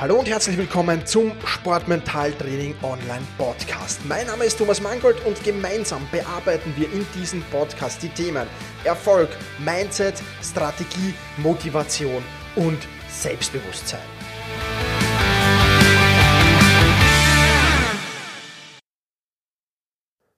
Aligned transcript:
Hallo 0.00 0.20
und 0.20 0.28
herzlich 0.28 0.56
willkommen 0.56 1.04
zum 1.06 1.32
Sportmentaltraining 1.44 2.76
Online 2.84 3.26
Podcast. 3.36 3.98
Mein 4.06 4.28
Name 4.28 4.44
ist 4.44 4.56
Thomas 4.56 4.80
Mangold 4.80 5.16
und 5.26 5.42
gemeinsam 5.42 6.06
bearbeiten 6.12 6.72
wir 6.76 6.86
in 6.92 7.04
diesem 7.16 7.42
Podcast 7.50 8.00
die 8.00 8.08
Themen 8.08 8.46
Erfolg, 8.84 9.28
Mindset, 9.58 10.22
Strategie, 10.40 11.14
Motivation 11.38 12.22
und 12.54 12.78
Selbstbewusstsein. 13.08 13.98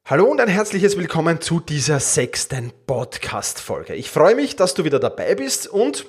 Hallo 0.07 0.25
und 0.25 0.41
ein 0.41 0.49
herzliches 0.49 0.97
Willkommen 0.97 1.43
zu 1.43 1.61
dieser 1.61 2.01
sechsten 2.01 2.73
Podcast-Folge. 2.87 3.95
Ich 3.95 4.11
freue 4.11 4.35
mich, 4.35 4.57
dass 4.57 4.73
du 4.73 4.85
wieder 4.85 4.99
dabei 4.99 5.35
bist 5.35 5.69
und 5.69 6.07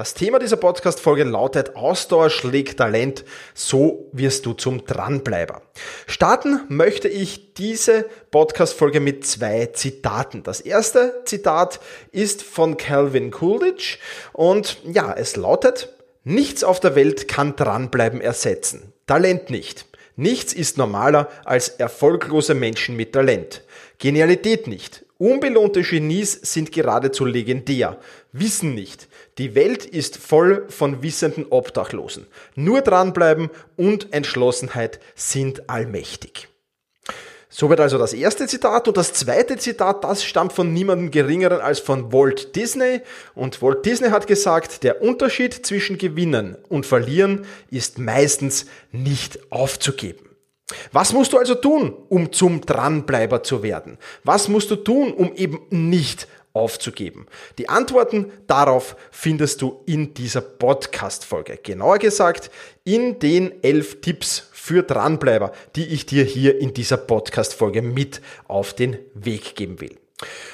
das 0.00 0.14
Thema 0.14 0.38
dieser 0.38 0.56
Podcast-Folge 0.56 1.24
lautet 1.24 1.76
Ausdauer 1.76 2.30
schlägt 2.30 2.78
Talent, 2.78 3.22
so 3.52 4.08
wirst 4.12 4.46
du 4.46 4.54
zum 4.54 4.86
Dranbleiber. 4.86 5.60
Starten 6.06 6.62
möchte 6.68 7.06
ich 7.06 7.52
diese 7.52 8.06
Podcast-Folge 8.30 8.98
mit 8.98 9.26
zwei 9.26 9.66
Zitaten. 9.66 10.42
Das 10.42 10.62
erste 10.62 11.20
Zitat 11.26 11.80
ist 12.12 12.42
von 12.42 12.78
Calvin 12.78 13.30
Coolidge 13.30 13.98
und 14.32 14.78
ja, 14.90 15.12
es 15.12 15.36
lautet, 15.36 15.94
nichts 16.24 16.64
auf 16.64 16.80
der 16.80 16.94
Welt 16.94 17.28
kann 17.28 17.54
Dranbleiben 17.54 18.22
ersetzen. 18.22 18.94
Talent 19.06 19.50
nicht. 19.50 19.84
Nichts 20.16 20.54
ist 20.54 20.78
normaler 20.78 21.28
als 21.44 21.68
erfolglose 21.68 22.54
Menschen 22.54 22.96
mit 22.96 23.12
Talent. 23.12 23.64
Genialität 23.98 24.66
nicht. 24.66 25.04
Unbelohnte 25.18 25.82
Genies 25.82 26.32
sind 26.32 26.72
geradezu 26.72 27.26
legendär. 27.26 27.98
Wissen 28.32 28.74
nicht. 28.74 29.09
Die 29.40 29.54
Welt 29.54 29.86
ist 29.86 30.18
voll 30.18 30.66
von 30.68 31.02
wissenden 31.02 31.46
Obdachlosen. 31.48 32.26
Nur 32.56 32.82
dranbleiben 32.82 33.48
und 33.74 34.12
Entschlossenheit 34.12 35.00
sind 35.14 35.70
allmächtig. 35.70 36.48
Soweit 37.48 37.80
also 37.80 37.96
das 37.96 38.12
erste 38.12 38.46
Zitat. 38.46 38.86
Und 38.86 38.98
das 38.98 39.14
zweite 39.14 39.56
Zitat, 39.56 40.04
das 40.04 40.24
stammt 40.24 40.52
von 40.52 40.74
niemandem 40.74 41.10
geringeren 41.10 41.62
als 41.62 41.78
von 41.78 42.12
Walt 42.12 42.54
Disney. 42.54 43.00
Und 43.34 43.62
Walt 43.62 43.86
Disney 43.86 44.10
hat 44.10 44.26
gesagt, 44.26 44.82
der 44.82 45.00
Unterschied 45.00 45.54
zwischen 45.64 45.96
Gewinnen 45.96 46.58
und 46.68 46.84
Verlieren 46.84 47.46
ist 47.70 47.98
meistens 47.98 48.66
nicht 48.92 49.50
aufzugeben. 49.50 50.26
Was 50.92 51.14
musst 51.14 51.32
du 51.32 51.38
also 51.38 51.54
tun, 51.54 51.94
um 52.10 52.30
zum 52.30 52.60
Dranbleiber 52.60 53.42
zu 53.42 53.62
werden? 53.62 53.96
Was 54.22 54.48
musst 54.48 54.70
du 54.70 54.76
tun, 54.76 55.12
um 55.14 55.34
eben 55.34 55.62
nicht 55.70 56.28
aufzugeben? 56.52 57.26
Die 57.58 57.68
Antworten 57.68 58.32
darauf 58.46 58.96
findest 59.10 59.62
du 59.62 59.82
in 59.86 60.14
dieser 60.14 60.40
Podcast-Folge. 60.40 61.58
Genauer 61.62 61.98
gesagt, 61.98 62.50
in 62.84 63.18
den 63.18 63.62
elf 63.62 64.00
Tipps 64.00 64.48
für 64.52 64.82
Dranbleiber, 64.82 65.52
die 65.76 65.86
ich 65.86 66.06
dir 66.06 66.24
hier 66.24 66.60
in 66.60 66.74
dieser 66.74 66.96
Podcast-Folge 66.96 67.82
mit 67.82 68.20
auf 68.46 68.74
den 68.74 68.98
Weg 69.14 69.56
geben 69.56 69.80
will. 69.80 69.96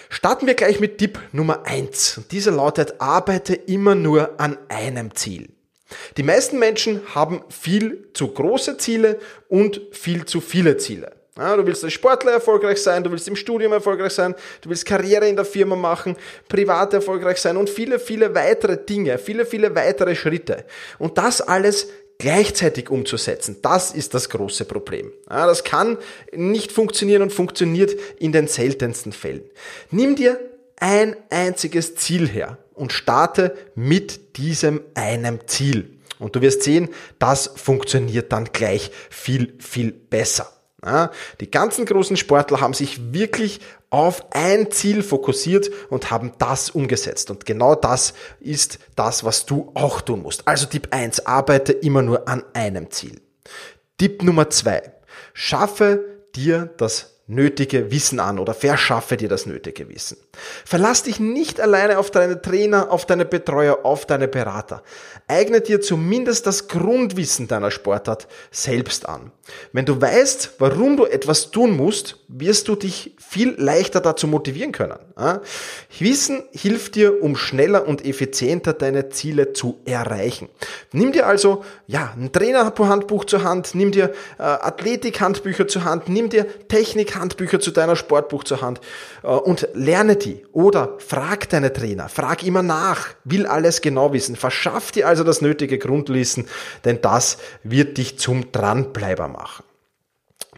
Starten 0.08 0.46
wir 0.46 0.54
gleich 0.54 0.80
mit 0.80 0.98
Tipp 0.98 1.18
Nummer 1.32 1.66
eins. 1.66 2.20
Dieser 2.30 2.52
lautet, 2.52 3.00
arbeite 3.00 3.54
immer 3.54 3.94
nur 3.94 4.40
an 4.40 4.58
einem 4.68 5.14
Ziel. 5.14 5.48
Die 6.16 6.22
meisten 6.22 6.58
Menschen 6.58 7.02
haben 7.14 7.42
viel 7.48 8.08
zu 8.12 8.28
große 8.28 8.76
Ziele 8.78 9.18
und 9.48 9.80
viel 9.92 10.24
zu 10.24 10.40
viele 10.40 10.76
Ziele. 10.76 11.15
Ja, 11.38 11.54
du 11.54 11.66
willst 11.66 11.84
als 11.84 11.92
Sportler 11.92 12.32
erfolgreich 12.32 12.82
sein, 12.82 13.04
du 13.04 13.10
willst 13.10 13.28
im 13.28 13.36
Studium 13.36 13.72
erfolgreich 13.72 14.12
sein, 14.12 14.34
du 14.62 14.70
willst 14.70 14.86
Karriere 14.86 15.28
in 15.28 15.36
der 15.36 15.44
Firma 15.44 15.76
machen, 15.76 16.16
privat 16.48 16.94
erfolgreich 16.94 17.36
sein 17.38 17.58
und 17.58 17.68
viele, 17.68 17.98
viele 17.98 18.34
weitere 18.34 18.78
Dinge, 18.78 19.18
viele, 19.18 19.44
viele 19.44 19.74
weitere 19.74 20.14
Schritte. 20.14 20.64
Und 20.98 21.18
das 21.18 21.42
alles 21.42 21.88
gleichzeitig 22.18 22.88
umzusetzen, 22.90 23.58
das 23.60 23.90
ist 23.90 24.14
das 24.14 24.30
große 24.30 24.64
Problem. 24.64 25.12
Ja, 25.28 25.46
das 25.46 25.62
kann 25.62 25.98
nicht 26.32 26.72
funktionieren 26.72 27.20
und 27.20 27.34
funktioniert 27.34 27.94
in 28.18 28.32
den 28.32 28.48
seltensten 28.48 29.12
Fällen. 29.12 29.42
Nimm 29.90 30.16
dir 30.16 30.40
ein 30.76 31.16
einziges 31.28 31.96
Ziel 31.96 32.28
her 32.28 32.56
und 32.72 32.92
starte 32.92 33.54
mit 33.74 34.38
diesem 34.38 34.80
einem 34.94 35.46
Ziel. 35.46 35.90
Und 36.18 36.34
du 36.34 36.40
wirst 36.40 36.62
sehen, 36.62 36.88
das 37.18 37.52
funktioniert 37.56 38.32
dann 38.32 38.46
gleich 38.52 38.90
viel, 39.10 39.52
viel 39.58 39.92
besser. 39.92 40.55
Die 41.40 41.50
ganzen 41.50 41.86
großen 41.86 42.16
Sportler 42.16 42.60
haben 42.60 42.74
sich 42.74 43.12
wirklich 43.12 43.60
auf 43.90 44.26
ein 44.32 44.70
Ziel 44.70 45.02
fokussiert 45.02 45.70
und 45.88 46.10
haben 46.10 46.32
das 46.38 46.70
umgesetzt. 46.70 47.30
Und 47.30 47.46
genau 47.46 47.74
das 47.74 48.14
ist 48.40 48.78
das, 48.94 49.24
was 49.24 49.46
du 49.46 49.72
auch 49.74 50.00
tun 50.00 50.22
musst. 50.22 50.46
Also 50.46 50.66
Tipp 50.66 50.88
1, 50.90 51.26
arbeite 51.26 51.72
immer 51.72 52.02
nur 52.02 52.28
an 52.28 52.44
einem 52.52 52.90
Ziel. 52.90 53.20
Tipp 53.98 54.22
Nummer 54.22 54.50
2, 54.50 54.92
schaffe 55.32 56.04
dir 56.34 56.66
das 56.76 57.15
nötige 57.28 57.90
Wissen 57.90 58.20
an 58.20 58.38
oder 58.38 58.54
verschaffe 58.54 59.16
dir 59.16 59.28
das 59.28 59.46
nötige 59.46 59.88
Wissen. 59.88 60.16
Verlass 60.64 61.02
dich 61.02 61.18
nicht 61.18 61.60
alleine 61.60 61.98
auf 61.98 62.10
deine 62.10 62.40
Trainer, 62.40 62.92
auf 62.92 63.04
deine 63.04 63.24
Betreuer, 63.24 63.80
auf 63.82 64.06
deine 64.06 64.28
Berater. 64.28 64.82
Eigne 65.26 65.60
dir 65.60 65.80
zumindest 65.80 66.46
das 66.46 66.68
Grundwissen 66.68 67.48
deiner 67.48 67.72
Sportart 67.72 68.28
selbst 68.52 69.08
an. 69.08 69.32
Wenn 69.72 69.86
du 69.86 70.00
weißt, 70.00 70.54
warum 70.58 70.96
du 70.96 71.04
etwas 71.04 71.50
tun 71.50 71.76
musst, 71.76 72.18
wirst 72.28 72.68
du 72.68 72.76
dich 72.76 73.16
viel 73.18 73.54
leichter 73.58 74.00
dazu 74.00 74.28
motivieren 74.28 74.72
können. 74.72 74.98
Wissen 75.98 76.44
hilft 76.52 76.94
dir, 76.94 77.22
um 77.22 77.36
schneller 77.36 77.88
und 77.88 78.04
effizienter 78.04 78.72
deine 78.72 79.08
Ziele 79.08 79.52
zu 79.52 79.80
erreichen. 79.84 80.48
Nimm 80.92 81.12
dir 81.12 81.26
also 81.26 81.64
ja, 81.86 82.14
ein 82.16 82.30
Trainerhandbuch 82.30 83.24
zur 83.24 83.42
Hand, 83.42 83.74
nimm 83.74 83.90
dir 83.90 84.12
äh, 84.38 84.42
Athletikhandbücher 84.42 85.66
zur 85.66 85.84
Hand, 85.84 86.08
nimm 86.08 86.30
dir 86.30 86.46
Technikhandbücher 87.16 87.60
zu 87.60 87.70
deiner 87.70 87.96
Sportbuch 87.96 88.44
zur 88.44 88.60
Hand 88.60 88.80
äh, 89.22 89.28
und 89.28 89.68
lerne 89.74 90.16
die. 90.16 90.44
Oder 90.52 90.96
frag 90.98 91.48
deine 91.48 91.72
Trainer, 91.72 92.08
frag 92.08 92.42
immer 92.42 92.62
nach, 92.62 93.08
will 93.24 93.46
alles 93.46 93.80
genau 93.80 94.12
wissen. 94.12 94.36
Verschaff 94.36 94.92
dir 94.92 95.08
also 95.08 95.24
das 95.24 95.40
nötige 95.40 95.78
Grundwissen, 95.78 96.46
denn 96.84 97.00
das 97.00 97.38
wird 97.62 97.98
dich 97.98 98.18
zum 98.18 98.52
Dranbleiber 98.52 99.28
machen. 99.28 99.64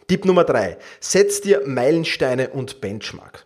Tipp 0.09 0.25
Nummer 0.25 0.45
drei: 0.45 0.79
Setz 1.01 1.43
dir 1.43 1.63
Meilensteine 1.67 2.49
und 2.49 2.81
Benchmark. 2.81 3.45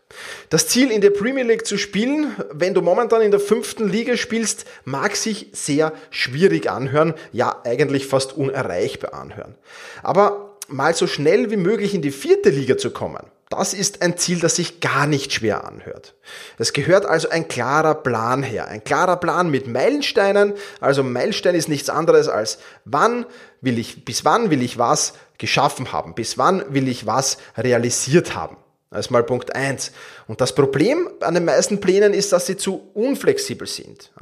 Das 0.48 0.68
Ziel 0.68 0.92
in 0.92 1.00
der 1.00 1.10
Premier 1.10 1.42
League 1.42 1.66
zu 1.66 1.76
spielen, 1.76 2.36
wenn 2.52 2.72
du 2.72 2.82
momentan 2.82 3.20
in 3.20 3.32
der 3.32 3.40
fünften 3.40 3.88
Liga 3.88 4.16
spielst, 4.16 4.64
mag 4.84 5.16
sich 5.16 5.48
sehr 5.52 5.92
schwierig 6.10 6.70
anhören, 6.70 7.14
ja 7.32 7.60
eigentlich 7.64 8.06
fast 8.06 8.36
unerreichbar 8.36 9.14
anhören. 9.14 9.56
Aber 10.04 10.51
mal 10.72 10.94
so 10.94 11.06
schnell 11.06 11.50
wie 11.50 11.56
möglich 11.56 11.94
in 11.94 12.02
die 12.02 12.10
vierte 12.10 12.50
Liga 12.50 12.76
zu 12.76 12.90
kommen, 12.90 13.26
das 13.52 13.74
ist 13.74 14.00
ein 14.00 14.16
Ziel, 14.16 14.40
das 14.40 14.56
sich 14.56 14.80
gar 14.80 15.06
nicht 15.06 15.30
schwer 15.30 15.66
anhört. 15.66 16.14
Es 16.56 16.72
gehört 16.72 17.04
also 17.04 17.28
ein 17.28 17.48
klarer 17.48 17.94
Plan 17.94 18.42
her. 18.42 18.66
Ein 18.68 18.82
klarer 18.82 19.16
Plan 19.16 19.50
mit 19.50 19.66
Meilensteinen. 19.66 20.54
Also 20.80 21.02
Meilenstein 21.02 21.54
ist 21.54 21.68
nichts 21.68 21.90
anderes 21.90 22.28
als 22.28 22.58
wann 22.86 23.26
will 23.60 23.78
ich, 23.78 24.06
bis 24.06 24.24
wann 24.24 24.48
will 24.48 24.62
ich 24.62 24.78
was 24.78 25.12
geschaffen 25.36 25.92
haben? 25.92 26.14
Bis 26.14 26.38
wann 26.38 26.64
will 26.72 26.88
ich 26.88 27.04
was 27.04 27.36
realisiert 27.58 28.34
haben? 28.34 28.56
Das 28.92 29.06
ist 29.06 29.10
mal 29.10 29.22
Punkt 29.22 29.54
eins. 29.54 29.90
Und 30.28 30.40
das 30.40 30.54
Problem 30.54 31.08
an 31.20 31.34
den 31.34 31.44
meisten 31.44 31.80
Plänen 31.80 32.14
ist, 32.14 32.32
dass 32.32 32.46
sie 32.46 32.56
zu 32.56 32.88
unflexibel 32.94 33.66
sind. 33.66 34.12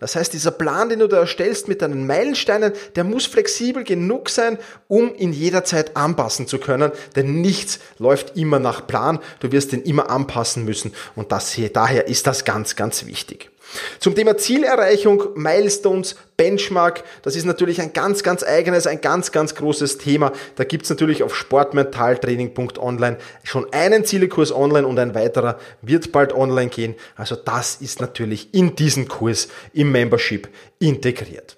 Das 0.00 0.16
heißt, 0.16 0.32
dieser 0.32 0.52
Plan, 0.52 0.88
den 0.88 1.00
du 1.00 1.08
da 1.08 1.18
erstellst 1.18 1.68
mit 1.68 1.82
deinen 1.82 2.06
Meilensteinen, 2.06 2.72
der 2.96 3.04
muss 3.04 3.26
flexibel 3.26 3.84
genug 3.84 4.30
sein, 4.30 4.58
um 4.88 5.14
in 5.14 5.32
jeder 5.32 5.64
Zeit 5.64 5.96
anpassen 5.96 6.46
zu 6.46 6.58
können, 6.58 6.92
denn 7.16 7.40
nichts 7.40 7.80
läuft 7.98 8.36
immer 8.36 8.58
nach 8.58 8.86
Plan. 8.86 9.18
Du 9.40 9.52
wirst 9.52 9.72
den 9.72 9.82
immer 9.82 10.08
anpassen 10.08 10.64
müssen 10.64 10.94
und 11.16 11.32
das 11.32 11.52
hier, 11.52 11.68
daher 11.68 12.06
ist 12.06 12.26
das 12.26 12.44
ganz, 12.44 12.76
ganz 12.76 13.06
wichtig. 13.06 13.51
Zum 13.98 14.14
Thema 14.14 14.36
Zielerreichung, 14.36 15.28
Milestones, 15.34 16.16
Benchmark, 16.36 17.04
das 17.22 17.36
ist 17.36 17.44
natürlich 17.44 17.80
ein 17.80 17.92
ganz, 17.92 18.22
ganz 18.22 18.42
eigenes, 18.42 18.86
ein 18.86 19.00
ganz, 19.00 19.32
ganz 19.32 19.54
großes 19.54 19.98
Thema. 19.98 20.32
Da 20.56 20.64
gibt's 20.64 20.90
natürlich 20.90 21.22
auf 21.22 21.34
sportmentaltraining.online 21.34 23.18
schon 23.44 23.72
einen 23.72 24.04
Zielekurs 24.04 24.52
online 24.52 24.86
und 24.86 24.98
ein 24.98 25.14
weiterer 25.14 25.58
wird 25.80 26.12
bald 26.12 26.32
online 26.34 26.70
gehen. 26.70 26.94
Also 27.16 27.36
das 27.36 27.76
ist 27.76 28.00
natürlich 28.00 28.52
in 28.54 28.76
diesen 28.76 29.08
Kurs 29.08 29.48
im 29.72 29.92
Membership 29.92 30.48
integriert. 30.78 31.56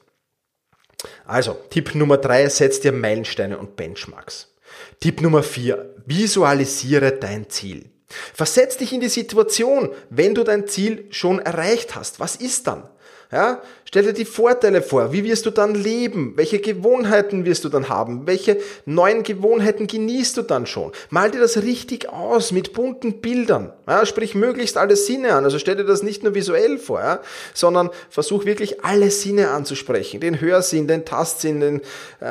Also, 1.26 1.56
Tipp 1.70 1.94
Nummer 1.94 2.18
drei, 2.18 2.48
setz 2.48 2.80
dir 2.80 2.92
Meilensteine 2.92 3.58
und 3.58 3.76
Benchmarks. 3.76 4.54
Tipp 5.00 5.20
Nummer 5.20 5.42
vier, 5.42 5.94
visualisiere 6.06 7.12
dein 7.12 7.48
Ziel. 7.50 7.90
Versetz 8.34 8.76
dich 8.76 8.92
in 8.92 9.00
die 9.00 9.08
Situation, 9.08 9.90
wenn 10.10 10.34
du 10.34 10.44
dein 10.44 10.66
Ziel 10.66 11.06
schon 11.10 11.38
erreicht 11.38 11.94
hast. 11.94 12.20
Was 12.20 12.36
ist 12.36 12.66
dann? 12.66 12.88
Ja? 13.34 13.62
Stell 13.84 14.04
dir 14.04 14.12
die 14.12 14.24
Vorteile 14.24 14.82
vor. 14.82 15.12
Wie 15.12 15.24
wirst 15.24 15.46
du 15.46 15.50
dann 15.50 15.74
leben? 15.74 16.34
Welche 16.36 16.60
Gewohnheiten 16.60 17.44
wirst 17.44 17.64
du 17.64 17.68
dann 17.68 17.88
haben? 17.88 18.26
Welche 18.26 18.58
neuen 18.86 19.22
Gewohnheiten 19.24 19.86
genießt 19.86 20.36
du 20.36 20.42
dann 20.42 20.66
schon? 20.66 20.92
Mal 21.10 21.30
dir 21.30 21.40
das 21.40 21.62
richtig 21.62 22.08
aus 22.08 22.52
mit 22.52 22.72
bunten 22.72 23.20
Bildern. 23.20 23.72
Ja? 23.88 24.06
Sprich 24.06 24.34
möglichst 24.36 24.76
alle 24.76 24.94
Sinne 24.96 25.34
an. 25.34 25.44
Also 25.44 25.58
stell 25.58 25.76
dir 25.76 25.84
das 25.84 26.02
nicht 26.02 26.22
nur 26.22 26.34
visuell 26.34 26.78
vor, 26.78 27.00
ja? 27.00 27.20
sondern 27.54 27.90
versuch 28.08 28.44
wirklich 28.44 28.84
alle 28.84 29.10
Sinne 29.10 29.50
anzusprechen. 29.50 30.20
Den 30.20 30.40
Hörsinn, 30.40 30.86
den 30.86 31.04
Tastsinn, 31.04 31.60
den 31.60 31.80
äh, 32.20 32.26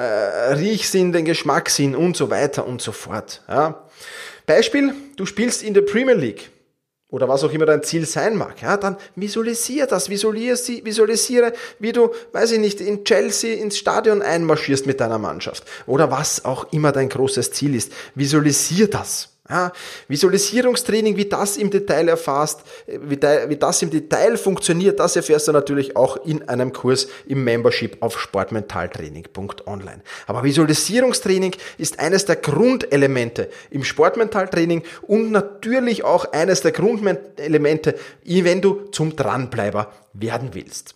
Riechsinn, 0.54 1.12
den 1.12 1.26
Geschmackssinn 1.26 1.96
und 1.96 2.16
so 2.16 2.30
weiter 2.30 2.66
und 2.66 2.82
so 2.82 2.94
fort. 2.94 3.42
Ja? 3.50 3.84
Beispiel, 4.46 4.94
du 5.16 5.26
spielst 5.26 5.64
in 5.64 5.74
der 5.74 5.82
Premier 5.82 6.16
League 6.16 6.50
oder 7.10 7.28
was 7.30 7.44
auch 7.44 7.52
immer 7.52 7.66
dein 7.66 7.84
Ziel 7.84 8.06
sein 8.06 8.36
mag, 8.36 8.62
ja, 8.62 8.76
dann 8.76 8.98
visualisiere 9.16 9.88
das, 9.88 10.10
visualisiere, 10.10 10.84
visualisiere, 10.84 11.54
wie 11.80 11.92
du, 11.92 12.12
weiß 12.32 12.54
ich 12.54 12.60
nicht, 12.60 12.82
in 12.82 13.06
Chelsea 13.06 13.62
ins 13.62 13.78
Stadion 13.78 14.22
einmarschierst 14.22 14.88
mit 14.88 15.00
deiner 15.00 15.20
Mannschaft 15.20 15.64
oder 15.86 16.10
was 16.10 16.44
auch 16.44 16.74
immer 16.74 16.92
dein 16.92 17.10
großes 17.10 17.52
Ziel 17.52 17.76
ist. 17.76 17.92
Visualisiere 18.16 18.90
das. 18.90 19.33
Ja, 19.50 19.74
Visualisierungstraining, 20.08 21.18
wie 21.18 21.26
das 21.26 21.58
im 21.58 21.70
Detail 21.70 22.08
erfasst, 22.08 22.62
wie, 22.88 23.22
wie, 23.22 23.58
das 23.58 23.82
im 23.82 23.90
Detail 23.90 24.38
funktioniert, 24.38 25.02
das 25.02 25.18
erfährst 25.18 25.50
du 25.50 25.52
natürlich 25.52 25.98
auch 25.98 26.16
in 26.26 26.48
einem 26.48 26.72
Kurs 26.72 27.10
im 27.26 27.44
Membership 27.44 27.98
auf 28.02 28.18
sportmentaltraining.online. 28.18 30.02
Aber 30.28 30.44
Visualisierungstraining 30.46 31.58
ist 31.78 32.00
eines 32.00 32.24
der 32.24 32.38
Grundelemente 32.38 33.50
im 33.70 33.84
Sportmentaltraining 33.84 34.84
und 35.02 35.32
natürlich 35.32 36.06
auch 36.06 36.32
eines 36.32 36.62
der 36.62 36.72
Grundelemente, 36.72 37.96
wenn 38.24 38.62
du 38.62 38.86
zum 38.92 39.18
Dranbleiber 39.18 39.92
werden 40.14 40.52
willst. 40.54 40.96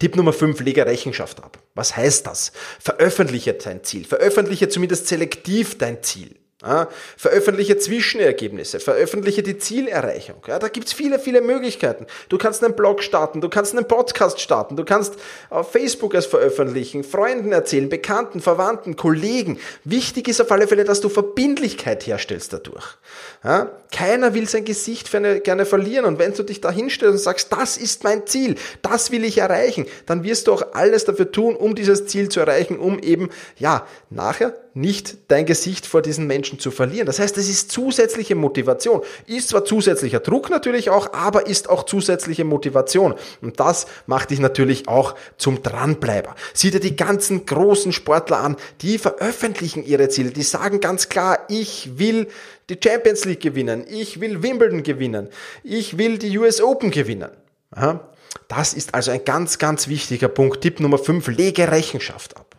Tipp 0.00 0.16
Nummer 0.16 0.32
5, 0.32 0.58
lege 0.60 0.84
Rechenschaft 0.84 1.40
ab. 1.40 1.62
Was 1.76 1.96
heißt 1.96 2.26
das? 2.26 2.50
Veröffentliche 2.80 3.54
dein 3.54 3.84
Ziel. 3.84 4.04
Veröffentliche 4.04 4.68
zumindest 4.68 5.06
selektiv 5.06 5.78
dein 5.78 6.02
Ziel. 6.02 6.34
Ja, 6.66 6.88
veröffentliche 7.18 7.76
Zwischenergebnisse, 7.76 8.80
veröffentliche 8.80 9.42
die 9.42 9.58
Zielerreichung. 9.58 10.36
Ja, 10.46 10.58
da 10.58 10.68
gibt's 10.68 10.94
viele, 10.94 11.18
viele 11.18 11.42
Möglichkeiten. 11.42 12.06
Du 12.30 12.38
kannst 12.38 12.64
einen 12.64 12.74
Blog 12.74 13.02
starten, 13.02 13.42
du 13.42 13.50
kannst 13.50 13.76
einen 13.76 13.86
Podcast 13.86 14.40
starten, 14.40 14.74
du 14.74 14.84
kannst 14.84 15.14
auf 15.50 15.72
Facebook 15.72 16.14
es 16.14 16.24
veröffentlichen, 16.24 17.04
Freunden 17.04 17.52
erzählen, 17.52 17.90
Bekannten, 17.90 18.40
Verwandten, 18.40 18.96
Kollegen. 18.96 19.58
Wichtig 19.84 20.26
ist 20.26 20.40
auf 20.40 20.50
alle 20.50 20.66
Fälle, 20.66 20.84
dass 20.84 21.02
du 21.02 21.10
Verbindlichkeit 21.10 22.06
herstellst 22.06 22.54
dadurch. 22.54 22.96
Ja, 23.44 23.70
keiner 23.92 24.32
will 24.32 24.48
sein 24.48 24.64
Gesicht 24.64 25.14
eine, 25.14 25.40
gerne 25.40 25.66
verlieren 25.66 26.06
und 26.06 26.18
wenn 26.18 26.32
du 26.32 26.44
dich 26.44 26.62
da 26.62 26.70
hinstellst 26.70 27.12
und 27.12 27.18
sagst, 27.18 27.52
das 27.52 27.76
ist 27.76 28.04
mein 28.04 28.26
Ziel, 28.26 28.54
das 28.80 29.10
will 29.10 29.24
ich 29.24 29.36
erreichen, 29.36 29.84
dann 30.06 30.24
wirst 30.24 30.46
du 30.46 30.54
auch 30.54 30.72
alles 30.72 31.04
dafür 31.04 31.30
tun, 31.30 31.56
um 31.56 31.74
dieses 31.74 32.06
Ziel 32.06 32.30
zu 32.30 32.40
erreichen, 32.40 32.78
um 32.78 32.98
eben, 33.00 33.28
ja, 33.58 33.86
nachher 34.08 34.54
nicht 34.74 35.16
dein 35.28 35.46
Gesicht 35.46 35.86
vor 35.86 36.02
diesen 36.02 36.26
Menschen 36.26 36.58
zu 36.58 36.70
verlieren. 36.70 37.06
Das 37.06 37.20
heißt, 37.20 37.38
es 37.38 37.48
ist 37.48 37.70
zusätzliche 37.70 38.34
Motivation. 38.34 39.02
Ist 39.26 39.50
zwar 39.50 39.64
zusätzlicher 39.64 40.20
Druck 40.20 40.50
natürlich 40.50 40.90
auch, 40.90 41.12
aber 41.12 41.46
ist 41.46 41.70
auch 41.70 41.84
zusätzliche 41.84 42.44
Motivation. 42.44 43.14
Und 43.40 43.60
das 43.60 43.86
macht 44.06 44.30
dich 44.30 44.40
natürlich 44.40 44.88
auch 44.88 45.14
zum 45.38 45.62
Dranbleiber. 45.62 46.34
Sieh 46.52 46.72
dir 46.72 46.80
die 46.80 46.96
ganzen 46.96 47.46
großen 47.46 47.92
Sportler 47.92 48.38
an, 48.38 48.56
die 48.82 48.98
veröffentlichen 48.98 49.84
ihre 49.84 50.08
Ziele. 50.08 50.30
Die 50.30 50.42
sagen 50.42 50.80
ganz 50.80 51.08
klar, 51.08 51.38
ich 51.48 51.98
will 51.98 52.26
die 52.68 52.78
Champions 52.82 53.24
League 53.24 53.40
gewinnen. 53.40 53.84
Ich 53.88 54.20
will 54.20 54.42
Wimbledon 54.42 54.82
gewinnen. 54.82 55.28
Ich 55.62 55.98
will 55.98 56.18
die 56.18 56.36
US 56.38 56.60
Open 56.60 56.90
gewinnen. 56.90 57.30
Das 58.48 58.74
ist 58.74 58.94
also 58.94 59.10
ein 59.10 59.24
ganz, 59.24 59.58
ganz 59.58 59.88
wichtiger 59.88 60.28
Punkt. 60.28 60.60
Tipp 60.62 60.80
Nummer 60.80 60.98
5, 60.98 61.28
lege 61.28 61.70
Rechenschaft 61.70 62.36
ab. 62.36 62.56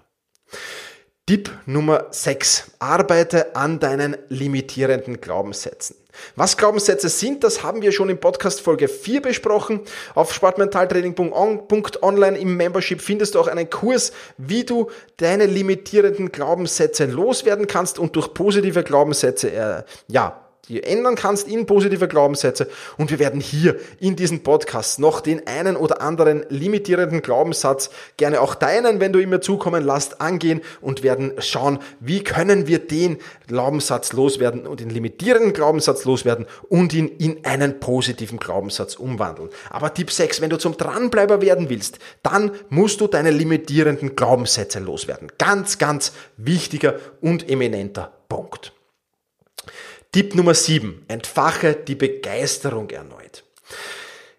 Tipp 1.28 1.50
Nummer 1.66 2.06
6. 2.12 2.74
Arbeite 2.78 3.56
an 3.56 3.80
deinen 3.80 4.16
limitierenden 4.30 5.22
Glaubenssätzen. 5.22 5.96
Was 6.36 6.56
Glaubenssätze 6.56 7.10
sind, 7.10 7.44
das 7.44 7.64
haben 7.64 7.82
wir 7.82 7.92
schon 7.92 8.10
in 8.10 8.20
Podcast 8.20 8.62
Folge 8.62 8.88
4 8.88 9.24
besprochen. 9.24 9.80
Auf 10.14 10.32
sportmentaltraining.online 10.32 12.38
im 12.38 12.56
Membership 12.56 13.02
findest 13.02 13.34
du 13.34 13.40
auch 13.40 13.48
einen 13.48 13.72
Kurs, 13.72 14.12
wie 14.38 14.66
du 14.66 14.92
deine 15.18 15.48
limitierenden 15.48 16.32
Glaubenssätze 16.32 17.06
loswerden 17.06 17.66
kannst 17.66 17.98
und 17.98 18.16
durch 18.16 18.32
positive 18.36 18.84
Glaubenssätze, 18.84 19.52
äh, 19.52 19.82
ja, 20.08 20.45
die 20.70 20.84
ändern 20.84 21.16
kannst 21.16 21.48
in 21.48 21.66
positive 21.66 22.08
Glaubenssätze. 22.08 22.68
Und 22.98 23.12
wir 23.12 23.20
werden 23.20 23.42
hier 23.42 23.76
in 24.00 24.16
diesem 24.16 24.44
Podcast 24.44 25.00
noch 25.00 25.22
den 25.22 25.48
einen 25.48 25.76
oder 25.76 26.02
anderen 26.02 26.46
limitierenden 26.50 27.22
Glaubenssatz, 27.22 27.90
gerne 28.18 28.42
auch 28.42 28.56
deinen, 28.56 29.00
wenn 29.00 29.14
du 29.14 29.20
ihn 29.20 29.30
mir 29.30 29.42
zukommen 29.42 29.86
lässt, 29.86 30.22
angehen 30.22 30.62
und 30.82 31.04
werden 31.04 31.34
schauen, 31.40 31.80
wie 32.00 32.24
können 32.24 32.68
wir 32.68 32.80
den 32.80 33.18
Glaubenssatz 33.48 34.14
loswerden 34.14 34.68
und 34.68 34.80
den 34.80 34.90
limitierenden 34.90 35.54
Glaubenssatz 35.54 36.06
loswerden 36.06 36.46
und 36.70 36.94
ihn 36.94 37.08
in 37.08 37.46
einen 37.46 37.80
positiven 37.80 38.40
Glaubenssatz 38.40 38.96
umwandeln. 38.96 39.50
Aber 39.70 39.94
Tipp 39.94 40.12
6, 40.12 40.42
wenn 40.42 40.50
du 40.50 40.58
zum 40.58 40.78
Dranbleiber 40.78 41.42
werden 41.42 41.70
willst, 41.70 42.00
dann 42.24 42.52
musst 42.70 43.02
du 43.02 43.08
deine 43.08 43.32
limitierenden 43.32 44.16
Glaubenssätze 44.16 44.80
loswerden. 44.80 45.32
Ganz, 45.38 45.78
ganz 45.78 46.14
wichtiger 46.38 46.96
und 47.22 47.50
eminenter 47.50 48.12
Punkt. 48.28 48.75
Tipp 50.16 50.34
Nummer 50.34 50.54
7. 50.54 51.04
Entfache 51.10 51.74
die 51.74 51.96
Begeisterung 51.96 52.90
erneut. 52.90 53.44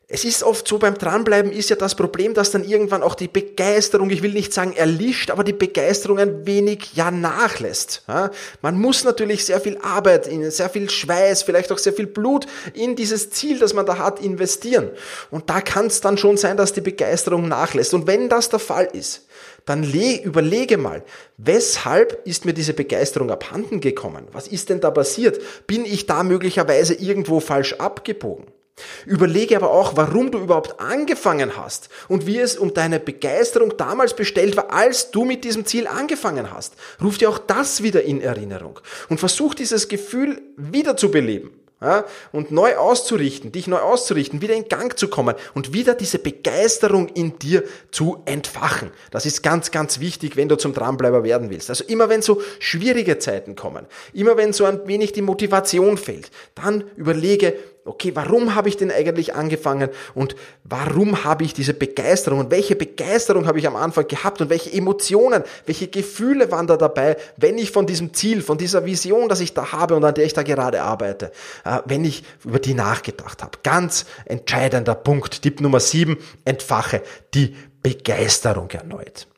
Es 0.09 0.25
ist 0.25 0.45
oft 0.45 0.69
so, 0.69 0.79
beim 0.79 0.97
Dranbleiben 0.97 1.51
ist 1.51 1.69
ja 1.69 1.75
das 1.75 1.97
Problem, 1.97 2.33
dass 2.33 2.53
dann 2.53 2.63
irgendwann 2.63 3.03
auch 3.03 3.17
die 3.17 3.27
Begeisterung, 3.27 4.09
ich 4.11 4.23
will 4.23 4.33
nicht 4.33 4.53
sagen 4.53 4.73
erlischt, 4.73 5.31
aber 5.31 5.43
die 5.43 5.53
Begeisterung 5.53 6.21
ein 6.21 6.47
wenig 6.47 6.95
ja 6.95 7.11
nachlässt. 7.11 8.05
Ja, 8.07 8.31
man 8.63 8.79
muss 8.79 9.03
natürlich 9.03 9.45
sehr 9.45 9.61
viel 9.61 9.79
Arbeit, 9.79 10.31
sehr 10.53 10.71
viel 10.71 10.89
Schweiß, 10.89 11.43
vielleicht 11.43 11.73
auch 11.73 11.79
sehr 11.79 11.93
viel 11.93 12.07
Blut 12.07 12.47
in 12.73 12.95
dieses 12.95 13.31
Ziel, 13.31 13.59
das 13.59 13.75
man 13.75 13.85
da 13.85 13.99
hat, 13.99 14.21
investieren. 14.23 14.91
Und 15.33 15.51
da 15.51 15.61
kann 15.61 15.87
es 15.87 16.01
dann 16.01 16.19
schon 16.19 16.37
sein, 16.37 16.57
dass 16.57 16.73
die 16.73 16.83
Begeisterung 16.83 17.49
nachlässt. 17.49 17.93
Und 17.93 18.07
wenn 18.07 18.29
das 18.29 18.49
der 18.49 18.61
Fall 18.61 18.89
ist, 18.93 19.27
dann 19.65 19.83
überlege 19.83 20.79
mal, 20.79 21.03
weshalb 21.37 22.25
ist 22.25 22.45
mir 22.45 22.55
diese 22.55 22.75
Begeisterung 22.75 23.33
abhanden 23.33 23.81
gekommen? 23.81 24.29
Was 24.31 24.47
ist 24.47 24.71
denn 24.71 24.81
da 24.81 24.93
passiert? 24.93 25.41
Bin 25.67 25.85
ich 25.85 26.07
da 26.07 26.23
möglicherweise 26.23 26.95
irgendwo 26.95 27.41
falsch 27.41 27.73
abgebogen? 27.73 28.47
Überlege 29.07 29.57
aber 29.57 29.71
auch, 29.71 29.97
warum 29.97 30.31
du 30.31 30.39
überhaupt 30.39 30.81
angefangen 30.81 31.57
hast 31.57 31.89
und 32.09 32.27
wie 32.27 32.39
es 32.39 32.57
um 32.57 32.75
deine 32.75 33.01
Begeisterung 33.01 33.77
damals 33.77 34.15
bestellt 34.15 34.57
war, 34.57 34.73
als 34.73 35.11
du 35.11 35.25
mit 35.25 35.45
diesem 35.45 35.65
Ziel 35.65 35.87
angefangen 35.87 36.53
hast. 36.53 36.75
Ruf 37.03 37.17
dir 37.17 37.31
auch 37.31 37.39
das 37.39 37.83
wieder 37.83 38.03
in 38.03 38.21
Erinnerung 38.21 38.81
und 39.09 39.19
versuch 39.19 39.55
dieses 39.55 39.89
Gefühl 39.89 40.43
wieder 40.57 40.97
zu 40.97 41.11
beleben 41.11 41.53
ja, 41.81 42.07
und 42.33 42.51
neu 42.53 42.77
auszurichten, 42.77 43.53
dich 43.53 43.67
neu 43.67 43.79
auszurichten, 43.79 44.41
wieder 44.41 44.55
in 44.55 44.69
Gang 44.69 44.99
zu 44.99 45.09
kommen 45.09 45.35
und 45.55 45.75
wieder 45.75 45.95
diese 45.95 46.19
Begeisterung 46.19 47.09
in 47.09 47.39
dir 47.39 47.65
zu 47.91 48.23
entfachen. 48.25 48.91
Das 49.11 49.27
ist 49.27 49.43
ganz, 49.43 49.71
ganz 49.71 50.01
wichtig, 50.01 50.37
wenn 50.37 50.49
du 50.49 50.57
zum 50.57 50.73
Dranbleiber 50.73 51.23
werden 51.23 51.51
willst. 51.51 51.69
Also 51.69 51.85
immer 51.85 52.09
wenn 52.09 52.23
so 52.23 52.41
schwierige 52.61 53.19
Zeiten 53.19 53.57
kommen, 53.57 53.87
immer 54.15 54.39
wenn 54.39 54.55
so 54.55 54.65
ein 54.65 54.89
wenig 54.89 55.13
die 55.13 55.23
Motivation 55.23 55.99
fehlt, 55.99 56.31
dann 56.55 56.85
überlege, 56.97 57.55
okay, 57.87 58.13
warum 58.15 58.55
habe 58.55 58.69
ich 58.69 58.77
denn 58.77 58.91
eigentlich 58.91 59.35
angefangen 59.35 59.89
und 60.15 60.37
warum 60.65 61.25
habe 61.25 61.45
ich 61.45 61.55
diese 61.55 61.75
Begeisterung 61.75 62.41
und 62.41 62.51
welche 62.51 62.77
Begeisterung 62.77 63.47
habe 63.47 63.59
ich 63.59 63.67
am 63.67 63.77
Anfang 63.77 64.09
gehabt 64.09 64.41
und 64.41 64.51
welche 64.51 64.73
Emotionen, 64.73 65.43
welche 65.65 65.89
Gefühle 65.89 66.51
waren 66.51 66.67
da 66.67 66.77
dabei, 66.77 67.17
wenn 67.37 67.59
ich 67.59 67.71
von 67.71 67.87
diesem 67.87 68.13
Ziel, 68.13 68.43
von 68.43 68.59
dieser 68.59 68.85
Vision, 68.85 69.29
das 69.29 69.41
ich 69.41 69.55
da 69.55 69.73
habe 69.73 69.97
und 69.97 70.05
an 70.05 70.15
der 70.15 70.25
ich 70.25 70.33
da 70.33 70.43
gerade 70.43 70.83
arbeite, 70.83 71.33
äh, 71.65 71.81
wenn 71.85 72.05
ich 72.05 72.25
über 72.45 72.59
die 72.59 72.75
nachgedacht 72.75 73.43
habe. 73.43 73.59
Ganz 73.63 74.07
entscheidender 74.25 74.95
Punkt. 74.95 75.43
Tipp 75.43 75.61
Nummer 75.61 75.81
sieben, 75.81 76.19
entfache 76.45 77.03
die 77.35 77.55
Begeisterung 77.83 78.71
erneut. 78.71 79.29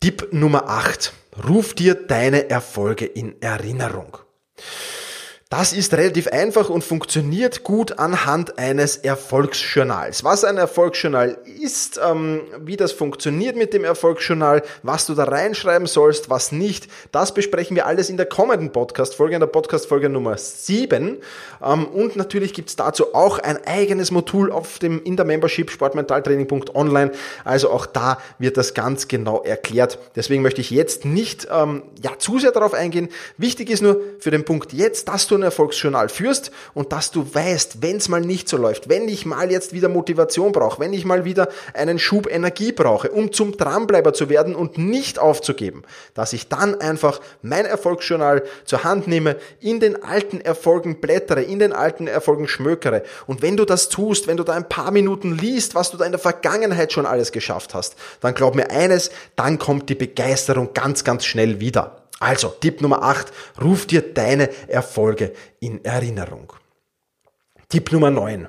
Tipp 0.00 0.28
Nummer 0.32 0.68
acht, 0.68 1.12
ruf 1.46 1.74
dir 1.74 1.94
deine 1.94 2.48
Erfolge 2.48 3.04
in 3.04 3.40
Erinnerung. 3.42 4.18
Das 5.52 5.72
ist 5.72 5.94
relativ 5.94 6.28
einfach 6.28 6.70
und 6.70 6.84
funktioniert 6.84 7.64
gut 7.64 7.98
anhand 7.98 8.56
eines 8.56 8.96
Erfolgsjournals. 8.98 10.22
Was 10.22 10.44
ein 10.44 10.58
Erfolgsjournal 10.58 11.38
ist, 11.60 12.00
ähm, 12.08 12.42
wie 12.60 12.76
das 12.76 12.92
funktioniert 12.92 13.56
mit 13.56 13.74
dem 13.74 13.82
Erfolgsjournal, 13.82 14.62
was 14.84 15.06
du 15.06 15.14
da 15.14 15.24
reinschreiben 15.24 15.88
sollst, 15.88 16.30
was 16.30 16.52
nicht, 16.52 16.86
das 17.10 17.34
besprechen 17.34 17.74
wir 17.74 17.86
alles 17.86 18.10
in 18.10 18.16
der 18.16 18.26
kommenden 18.26 18.70
Podcast-Folge, 18.70 19.34
in 19.34 19.40
der 19.40 19.48
Podcast-Folge 19.48 20.08
Nummer 20.08 20.38
7. 20.38 21.18
Ähm, 21.64 21.86
und 21.86 22.14
natürlich 22.14 22.54
gibt's 22.54 22.76
dazu 22.76 23.12
auch 23.12 23.40
ein 23.40 23.58
eigenes 23.66 24.12
Modul 24.12 24.52
auf 24.52 24.78
dem, 24.78 25.02
in 25.02 25.16
der 25.16 25.26
Membership 25.26 25.72
sportmentaltraining.online. 25.72 27.10
Also 27.42 27.72
auch 27.72 27.86
da 27.86 28.18
wird 28.38 28.56
das 28.56 28.72
ganz 28.74 29.08
genau 29.08 29.42
erklärt. 29.42 29.98
Deswegen 30.14 30.42
möchte 30.42 30.60
ich 30.60 30.70
jetzt 30.70 31.04
nicht 31.04 31.48
ähm, 31.50 31.82
ja, 32.00 32.12
zu 32.20 32.38
sehr 32.38 32.52
darauf 32.52 32.72
eingehen. 32.72 33.08
Wichtig 33.36 33.68
ist 33.68 33.82
nur 33.82 34.00
für 34.20 34.30
den 34.30 34.44
Punkt 34.44 34.72
jetzt, 34.72 35.08
dass 35.08 35.26
du 35.26 35.39
ein 35.40 35.44
Erfolgsjournal 35.44 36.08
führst 36.08 36.50
und 36.74 36.92
dass 36.92 37.10
du 37.10 37.26
weißt, 37.32 37.82
wenn 37.82 37.96
es 37.96 38.08
mal 38.08 38.20
nicht 38.20 38.48
so 38.48 38.56
läuft, 38.56 38.88
wenn 38.88 39.08
ich 39.08 39.26
mal 39.26 39.50
jetzt 39.50 39.72
wieder 39.72 39.88
Motivation 39.88 40.52
brauche, 40.52 40.80
wenn 40.80 40.92
ich 40.92 41.04
mal 41.04 41.24
wieder 41.24 41.48
einen 41.74 41.98
Schub 41.98 42.30
Energie 42.30 42.72
brauche, 42.72 43.10
um 43.10 43.32
zum 43.32 43.56
Dranbleiber 43.56 44.12
zu 44.12 44.28
werden 44.28 44.54
und 44.54 44.78
nicht 44.78 45.18
aufzugeben, 45.18 45.82
dass 46.14 46.32
ich 46.32 46.48
dann 46.48 46.80
einfach 46.80 47.20
mein 47.42 47.66
Erfolgsjournal 47.66 48.44
zur 48.64 48.84
Hand 48.84 49.08
nehme, 49.08 49.36
in 49.60 49.80
den 49.80 50.02
alten 50.02 50.40
Erfolgen 50.40 51.00
blättere, 51.00 51.42
in 51.42 51.58
den 51.58 51.72
alten 51.72 52.06
Erfolgen 52.06 52.48
schmökere. 52.48 53.02
Und 53.26 53.42
wenn 53.42 53.56
du 53.56 53.64
das 53.64 53.88
tust, 53.88 54.26
wenn 54.26 54.36
du 54.36 54.44
da 54.44 54.54
ein 54.54 54.68
paar 54.68 54.90
Minuten 54.90 55.36
liest, 55.36 55.74
was 55.74 55.90
du 55.90 55.96
da 55.96 56.04
in 56.04 56.12
der 56.12 56.20
Vergangenheit 56.20 56.92
schon 56.92 57.06
alles 57.06 57.32
geschafft 57.32 57.74
hast, 57.74 57.96
dann 58.20 58.34
glaub 58.34 58.54
mir 58.54 58.70
eines, 58.70 59.10
dann 59.36 59.58
kommt 59.58 59.88
die 59.88 59.94
Begeisterung 59.94 60.74
ganz, 60.74 61.04
ganz 61.04 61.24
schnell 61.24 61.60
wieder. 61.60 62.00
Also, 62.20 62.48
Tipp 62.48 62.82
Nummer 62.82 63.02
8, 63.02 63.32
ruf 63.60 63.86
dir 63.86 64.02
deine 64.02 64.50
Erfolge 64.68 65.32
in 65.58 65.84
Erinnerung. 65.84 66.52
Tipp 67.70 67.90
Nummer 67.92 68.10
9, 68.10 68.46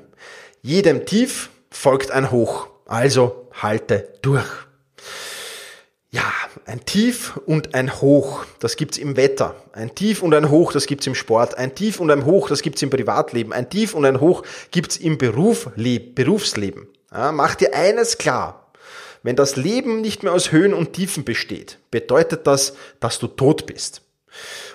jedem 0.62 1.06
Tief 1.06 1.50
folgt 1.70 2.12
ein 2.12 2.32
Hoch, 2.32 2.68
also 2.86 3.48
halte 3.54 4.10
durch. 4.22 4.46
Ja, 6.12 6.30
ein 6.66 6.84
Tief 6.84 7.38
und 7.46 7.74
ein 7.74 8.02
Hoch, 8.02 8.44
das 8.60 8.76
gibt's 8.76 8.98
im 8.98 9.16
Wetter. 9.16 9.56
Ein 9.72 9.96
Tief 9.96 10.22
und 10.22 10.34
ein 10.34 10.50
Hoch, 10.50 10.74
das 10.74 10.86
gibt's 10.86 11.08
im 11.08 11.16
Sport. 11.16 11.58
Ein 11.58 11.74
Tief 11.74 12.02
und 12.02 12.12
ein 12.12 12.26
Hoch, 12.26 12.50
das 12.50 12.62
gibt's 12.62 12.82
im 12.82 12.90
Privatleben. 12.90 13.54
Ein 13.54 13.70
Tief 13.70 13.94
und 13.94 14.04
ein 14.04 14.20
Hoch 14.20 14.44
gibt's 14.72 14.98
im 14.98 15.18
Beruf, 15.18 15.70
Berufsleben. 15.76 16.90
Ja, 17.14 17.32
mach 17.32 17.56
dir 17.56 17.74
eines 17.74 18.18
klar. 18.18 18.61
Wenn 19.24 19.36
das 19.36 19.56
Leben 19.56 20.02
nicht 20.02 20.24
mehr 20.24 20.34
aus 20.34 20.52
Höhen 20.52 20.74
und 20.74 20.94
Tiefen 20.94 21.24
besteht, 21.24 21.78
bedeutet 21.92 22.48
das, 22.48 22.74
dass 23.00 23.20
du 23.20 23.28
tot 23.28 23.66
bist. 23.66 24.02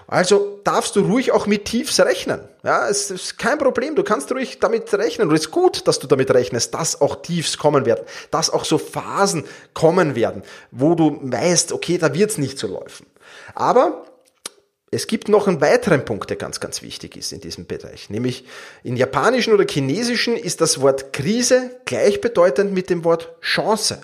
Also 0.07 0.61
darfst 0.62 0.95
du 0.95 1.00
ruhig 1.00 1.33
auch 1.33 1.47
mit 1.47 1.65
Tiefs 1.65 1.99
rechnen. 1.99 2.41
Ja, 2.62 2.88
es 2.88 3.11
ist 3.11 3.38
kein 3.38 3.59
Problem. 3.59 3.97
Du 3.97 4.05
kannst 4.05 4.31
ruhig 4.31 4.61
damit 4.61 4.93
rechnen. 4.95 5.29
Und 5.29 5.35
es 5.35 5.47
ist 5.47 5.50
gut, 5.50 5.88
dass 5.88 5.99
du 5.99 6.07
damit 6.07 6.31
rechnest, 6.31 6.75
dass 6.75 7.00
auch 7.00 7.23
Tiefs 7.23 7.59
kommen 7.59 7.87
werden, 7.87 8.05
dass 8.31 8.50
auch 8.50 8.65
so 8.65 8.79
Phasen 8.79 9.45
kommen 9.75 10.15
werden, 10.15 10.43
wo 10.71 10.95
du 10.95 11.19
weißt, 11.23 11.73
okay, 11.73 11.99
da 11.99 12.15
wird's 12.15 12.38
nicht 12.38 12.59
so 12.59 12.69
laufen. 12.69 13.07
Aber 13.55 14.05
es 14.93 15.09
gibt 15.09 15.29
noch 15.29 15.49
einen 15.49 15.61
weiteren 15.61 16.05
Punkt, 16.05 16.31
der 16.31 16.37
ganz, 16.37 16.61
ganz 16.61 16.83
wichtig 16.83 17.17
ist 17.17 17.33
in 17.33 17.41
diesem 17.41 17.67
Bereich. 17.67 18.09
Nämlich 18.09 18.45
in 18.85 18.97
Japanischen 18.97 19.53
oder 19.53 19.65
Chinesischen 19.69 20.37
ist 20.37 20.61
das 20.61 20.81
Wort 20.81 21.12
Krise 21.12 21.81
gleichbedeutend 21.85 22.73
mit 22.73 22.91
dem 22.91 23.03
Wort 23.03 23.35
Chance. 23.41 24.00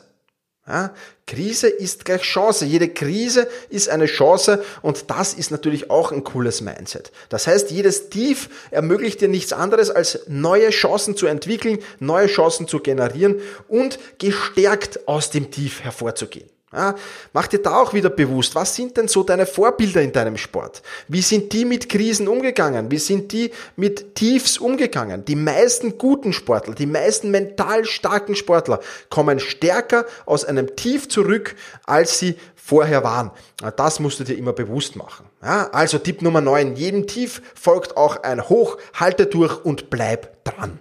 Ja, 0.66 0.94
Krise 1.26 1.68
ist 1.68 2.04
gleich 2.04 2.22
Chance. 2.22 2.64
Jede 2.64 2.88
Krise 2.88 3.48
ist 3.68 3.88
eine 3.88 4.06
Chance 4.06 4.64
und 4.80 5.10
das 5.10 5.34
ist 5.34 5.50
natürlich 5.50 5.90
auch 5.90 6.12
ein 6.12 6.22
cooles 6.22 6.60
Mindset. 6.60 7.10
Das 7.30 7.48
heißt, 7.48 7.72
jedes 7.72 8.10
Tief 8.10 8.48
ermöglicht 8.70 9.20
dir 9.20 9.28
nichts 9.28 9.52
anderes 9.52 9.90
als 9.90 10.20
neue 10.28 10.70
Chancen 10.70 11.16
zu 11.16 11.26
entwickeln, 11.26 11.78
neue 11.98 12.28
Chancen 12.28 12.68
zu 12.68 12.78
generieren 12.78 13.40
und 13.66 13.98
gestärkt 14.18 15.08
aus 15.08 15.30
dem 15.30 15.50
Tief 15.50 15.80
hervorzugehen. 15.82 16.48
Ja, 16.74 16.94
mach 17.34 17.48
dir 17.48 17.58
da 17.58 17.76
auch 17.76 17.92
wieder 17.92 18.08
bewusst, 18.08 18.54
was 18.54 18.74
sind 18.74 18.96
denn 18.96 19.06
so 19.06 19.22
deine 19.22 19.44
Vorbilder 19.44 20.00
in 20.00 20.12
deinem 20.12 20.38
Sport? 20.38 20.82
Wie 21.06 21.20
sind 21.20 21.52
die 21.52 21.66
mit 21.66 21.90
Krisen 21.90 22.28
umgegangen? 22.28 22.90
Wie 22.90 22.98
sind 22.98 23.32
die 23.32 23.50
mit 23.76 24.14
Tiefs 24.14 24.56
umgegangen? 24.56 25.26
Die 25.26 25.36
meisten 25.36 25.98
guten 25.98 26.32
Sportler, 26.32 26.74
die 26.74 26.86
meisten 26.86 27.30
mental 27.30 27.84
starken 27.84 28.34
Sportler 28.34 28.80
kommen 29.10 29.38
stärker 29.38 30.06
aus 30.24 30.46
einem 30.46 30.74
Tief 30.74 31.10
zurück, 31.10 31.56
als 31.84 32.18
sie 32.18 32.36
vorher 32.56 33.04
waren. 33.04 33.32
Das 33.76 34.00
musst 34.00 34.20
du 34.20 34.24
dir 34.24 34.38
immer 34.38 34.54
bewusst 34.54 34.96
machen. 34.96 35.26
Ja, 35.42 35.68
also 35.72 35.98
Tipp 35.98 36.22
Nummer 36.22 36.40
9, 36.40 36.76
jedem 36.76 37.06
Tief 37.06 37.42
folgt 37.54 37.98
auch 37.98 38.22
ein 38.22 38.48
Hoch, 38.48 38.78
halte 38.94 39.26
durch 39.26 39.62
und 39.62 39.90
bleib 39.90 40.42
dran. 40.44 40.78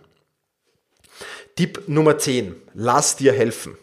Tipp 1.58 1.84
Nummer 1.88 2.18
10, 2.18 2.56
lass 2.74 3.18
dir 3.18 3.34
helfen. 3.34 3.78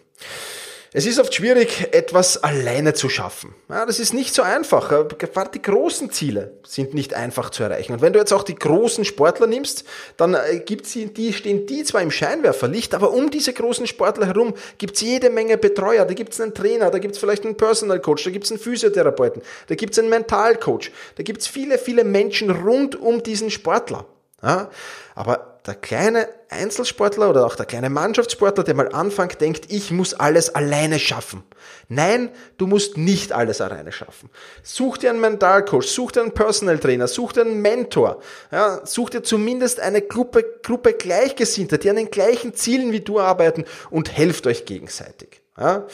Es 0.91 1.05
ist 1.05 1.19
oft 1.19 1.35
schwierig, 1.35 1.89
etwas 1.93 2.43
alleine 2.43 2.95
zu 2.95 3.11
schaffen. 3.11 3.55
Ja, 3.69 3.85
das 3.85 3.99
ist 3.99 4.15
nicht 4.15 4.35
so 4.35 4.41
einfach. 4.41 4.89
Gerade 5.19 5.51
die 5.53 5.61
großen 5.61 6.11
Ziele 6.11 6.53
sind 6.67 6.95
nicht 6.95 7.13
einfach 7.13 7.51
zu 7.51 7.63
erreichen. 7.63 7.93
Und 7.93 8.01
wenn 8.01 8.15
du 8.15 8.19
jetzt 8.19 8.33
auch 8.33 8.43
die 8.43 8.55
großen 8.55 9.05
Sportler 9.05 9.47
nimmst, 9.47 9.85
dann 10.17 10.33
äh, 10.33 10.61
gibt's 10.61 10.93
die, 10.93 11.33
stehen 11.35 11.67
die 11.67 11.85
zwar 11.85 12.01
im 12.01 12.11
Scheinwerferlicht, 12.11 12.95
aber 12.95 13.13
um 13.13 13.31
diese 13.31 13.53
großen 13.53 13.87
Sportler 13.87 14.27
herum 14.27 14.55
gibt's 14.79 15.03
jede 15.03 15.29
Menge 15.29 15.59
Betreuer. 15.59 16.07
Da 16.07 16.15
gibt's 16.15 16.41
einen 16.41 16.55
Trainer, 16.55 16.91
da 16.91 16.99
gibt's 16.99 17.19
vielleicht 17.19 17.45
einen 17.45 17.59
Personal 17.59 18.01
Coach, 18.01 18.25
da 18.25 18.31
gibt's 18.31 18.51
einen 18.51 18.61
Physiotherapeuten, 18.61 19.43
da 19.67 19.75
gibt's 19.75 19.99
einen 19.99 20.09
Mentalcoach, 20.09 20.91
da 21.17 21.23
gibt's 21.23 21.47
viele, 21.47 21.77
viele 21.77 22.05
Menschen 22.05 22.51
rund 22.51 22.99
um 22.99 23.23
diesen 23.23 23.51
Sportler. 23.51 24.07
Ja, 24.43 24.71
aber 25.15 25.48
der 25.69 25.77
kleine 25.77 26.29
Einzelsportler 26.49 27.29
oder 27.29 27.45
auch 27.45 27.55
der 27.55 27.67
kleine 27.67 27.91
Mannschaftssportler, 27.91 28.65
der 28.65 28.75
mal 28.75 28.89
anfängt, 28.93 29.41
denkt, 29.41 29.71
ich 29.71 29.91
muss 29.91 30.15
alles 30.15 30.55
alleine 30.55 30.99
schaffen. 30.99 31.43
Nein, 31.89 32.31
du 32.57 32.67
musst 32.67 32.97
nicht 32.97 33.33
alles 33.33 33.61
alleine 33.61 33.93
schaffen. 33.93 34.31
Such 34.63 34.97
dir 34.97 35.11
einen 35.11 35.21
Mentalcoach, 35.21 35.87
such 35.87 36.13
dir 36.13 36.23
einen 36.23 36.33
Personal 36.33 36.79
Trainer, 36.79 37.07
such 37.07 37.35
dir 37.35 37.43
einen 37.43 37.61
Mentor, 37.61 38.21
ja, 38.51 38.81
such 38.85 39.11
dir 39.11 39.23
zumindest 39.23 39.79
eine 39.79 40.01
Gruppe, 40.01 40.43
Gruppe 40.63 40.95
Gleichgesinnter, 40.95 41.77
die 41.77 41.91
an 41.91 41.97
den 41.97 42.11
gleichen 42.11 42.55
Zielen 42.55 42.91
wie 42.93 43.01
du 43.01 43.21
arbeiten 43.21 43.65
und 43.91 44.17
helft 44.17 44.47
euch 44.47 44.65
gegenseitig. 44.65 45.38
Ja? 45.59 45.87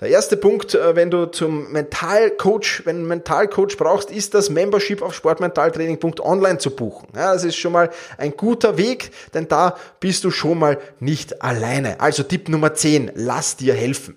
Der 0.00 0.08
erste 0.08 0.36
Punkt, 0.36 0.74
äh, 0.74 0.96
wenn 0.96 1.10
du 1.10 1.26
zum 1.26 1.70
Mentalcoach, 1.72 2.82
wenn 2.84 2.96
einen 2.96 3.08
Mentalcoach 3.08 3.76
brauchst, 3.76 4.10
ist 4.10 4.34
das 4.34 4.50
Membership 4.50 5.02
auf 5.02 5.14
sportmentaltraining.online 5.14 6.58
zu 6.58 6.70
buchen. 6.70 7.08
Ja, 7.14 7.32
das 7.32 7.44
ist 7.44 7.56
schon 7.56 7.72
mal 7.72 7.90
ein 8.16 8.36
guter 8.36 8.78
Weg, 8.78 9.10
denn 9.34 9.48
da 9.48 9.76
bist 10.00 10.24
du 10.24 10.30
schon 10.30 10.58
mal 10.58 10.78
nicht 10.98 11.42
alleine. 11.42 12.00
Also 12.00 12.22
Tipp 12.22 12.48
Nummer 12.48 12.74
10, 12.74 13.12
lass 13.14 13.56
dir 13.56 13.74
helfen. 13.74 14.16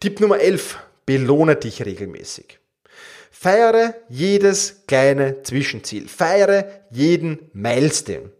Tipp 0.00 0.20
Nummer 0.20 0.38
11, 0.38 0.78
belohne 1.04 1.56
dich 1.56 1.84
regelmäßig. 1.84 2.60
Feiere 3.30 3.94
jedes 4.08 4.86
kleine 4.86 5.42
Zwischenziel. 5.42 6.08
Feiere 6.08 6.68
jeden 6.90 7.50
Milestone. 7.52 8.30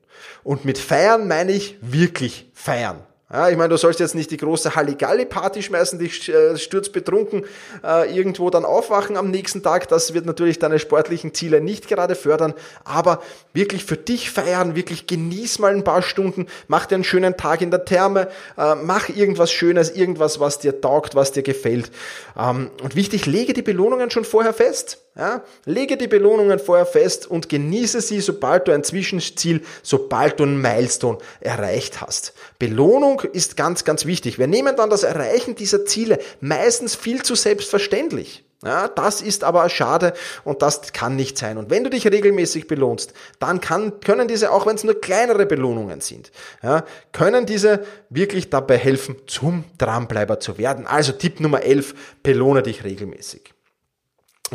Und 0.42 0.64
mit 0.64 0.78
feiern 0.78 1.28
meine 1.28 1.52
ich 1.52 1.76
wirklich 1.80 2.50
feiern. 2.54 3.04
Ja, 3.28 3.48
ich 3.48 3.56
meine, 3.56 3.70
du 3.70 3.76
sollst 3.76 3.98
jetzt 3.98 4.14
nicht 4.14 4.30
die 4.30 4.36
große 4.36 4.76
Halligalli-Party 4.76 5.60
schmeißen, 5.60 5.98
dich 5.98 6.28
äh, 6.28 6.56
sturzbetrunken 6.56 7.44
äh, 7.82 8.16
irgendwo 8.16 8.50
dann 8.50 8.64
aufwachen 8.64 9.16
am 9.16 9.32
nächsten 9.32 9.64
Tag. 9.64 9.88
Das 9.88 10.14
wird 10.14 10.26
natürlich 10.26 10.60
deine 10.60 10.78
sportlichen 10.78 11.34
Ziele 11.34 11.60
nicht 11.60 11.88
gerade 11.88 12.14
fördern, 12.14 12.54
aber 12.84 13.20
wirklich 13.52 13.84
für 13.84 13.96
dich 13.96 14.30
feiern, 14.30 14.76
wirklich 14.76 15.08
genieß 15.08 15.58
mal 15.58 15.74
ein 15.74 15.82
paar 15.82 16.02
Stunden, 16.02 16.46
mach 16.68 16.86
dir 16.86 16.94
einen 16.94 17.04
schönen 17.04 17.36
Tag 17.36 17.62
in 17.62 17.72
der 17.72 17.84
Therme, 17.84 18.28
äh, 18.56 18.76
mach 18.76 19.08
irgendwas 19.08 19.50
Schönes, 19.50 19.90
irgendwas, 19.90 20.38
was 20.38 20.60
dir 20.60 20.80
taugt, 20.80 21.16
was 21.16 21.32
dir 21.32 21.42
gefällt. 21.42 21.90
Ähm, 22.38 22.70
und 22.80 22.94
wichtig, 22.94 23.26
lege 23.26 23.54
die 23.54 23.62
Belohnungen 23.62 24.12
schon 24.12 24.24
vorher 24.24 24.54
fest. 24.54 25.05
Ja? 25.16 25.42
Lege 25.64 25.96
die 25.96 26.08
Belohnungen 26.08 26.58
vorher 26.58 26.86
fest 26.86 27.26
und 27.26 27.48
genieße 27.48 28.00
sie, 28.00 28.20
sobald 28.20 28.68
du 28.68 28.72
ein 28.72 28.84
Zwischenziel, 28.84 29.62
sobald 29.82 30.38
du 30.40 30.44
ein 30.44 30.60
Milestone 30.60 31.18
erreicht 31.40 32.00
hast. 32.00 32.34
Belohnung 32.58 33.20
ist 33.32 33.56
ganz, 33.56 33.84
ganz 33.84 34.04
wichtig. 34.06 34.38
Wir 34.38 34.46
nehmen 34.46 34.76
dann 34.76 34.90
das 34.90 35.02
Erreichen 35.02 35.54
dieser 35.54 35.86
Ziele 35.86 36.18
meistens 36.40 36.94
viel 36.94 37.22
zu 37.22 37.34
selbstverständlich. 37.34 38.44
Ja, 38.64 38.88
das 38.88 39.20
ist 39.20 39.44
aber 39.44 39.68
schade 39.68 40.14
und 40.42 40.62
das 40.62 40.92
kann 40.92 41.14
nicht 41.14 41.36
sein. 41.36 41.58
Und 41.58 41.68
wenn 41.68 41.84
du 41.84 41.90
dich 41.90 42.10
regelmäßig 42.10 42.66
belohnst, 42.66 43.12
dann 43.38 43.60
kann, 43.60 44.00
können 44.00 44.28
diese, 44.28 44.50
auch 44.50 44.66
wenn 44.66 44.76
es 44.76 44.84
nur 44.84 44.98
kleinere 44.98 45.44
Belohnungen 45.44 46.00
sind, 46.00 46.32
ja, 46.62 46.84
können 47.12 47.44
diese 47.44 47.84
wirklich 48.08 48.48
dabei 48.48 48.78
helfen, 48.78 49.16
zum 49.26 49.64
Dranbleiber 49.76 50.40
zu 50.40 50.56
werden. 50.56 50.86
Also 50.86 51.12
Tipp 51.12 51.38
Nummer 51.38 51.62
11, 51.62 51.94
belohne 52.22 52.62
dich 52.62 52.82
regelmäßig. 52.82 53.55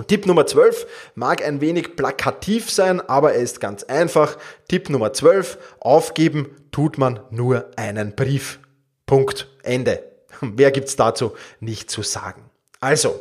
Tipp 0.07 0.25
Nummer 0.25 0.45
12 0.45 0.87
mag 1.15 1.43
ein 1.43 1.59
wenig 1.59 1.97
plakativ 1.97 2.71
sein, 2.71 3.01
aber 3.01 3.33
er 3.33 3.41
ist 3.41 3.59
ganz 3.59 3.83
einfach. 3.83 4.37
Tipp 4.69 4.89
Nummer 4.89 5.11
12, 5.11 5.57
aufgeben 5.79 6.55
tut 6.71 6.97
man 6.97 7.19
nur 7.29 7.69
einen 7.75 8.15
Brief. 8.15 8.59
Punkt. 9.05 9.49
Ende. 9.63 10.01
Wer 10.41 10.71
gibt's 10.71 10.95
dazu 10.95 11.33
nicht 11.59 11.91
zu 11.91 12.03
sagen? 12.03 12.49
Also, 12.79 13.19